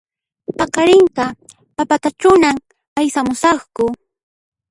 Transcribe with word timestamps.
Paqarinqa 0.57 1.25
papatachunan 1.75 2.57
aysamusaqku 2.99 3.85